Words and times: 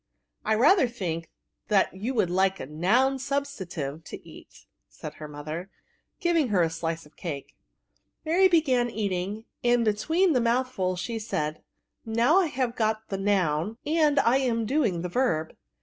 *^ 0.01 0.03
I 0.43 0.55
rather 0.55 0.87
thiok 0.87 1.25
you 1.93 2.15
wonld 2.15 2.29
like 2.29 2.59
a 2.59 2.65
noun 2.65 3.17
sttbstantiye 3.19 4.03
to 4.03 4.27
eat/* 4.27 4.65
said 4.89 5.13
her 5.21 5.27
mother, 5.27 5.69
giving 6.19 6.47
her 6.47 6.63
a 6.63 6.69
sliee 6.69 7.05
of 7.05 7.15
cake. 7.15 7.55
Mary 8.25 8.47
began 8.47 8.89
eating, 8.89 9.45
and, 9.63 9.85
between 9.85 10.33
the 10.33 10.39
mouthfols, 10.39 10.97
she 10.97 11.19
said, 11.19 11.61
«Now 12.03 12.39
I 12.39 12.47
have 12.47 12.75
got 12.75 13.09
the 13.09 13.19
noun, 13.19 13.77
and 13.85 14.19
I 14.21 14.37
am 14.37 14.65
doing 14.65 15.03
the 15.03 15.09
verb. 15.09 15.53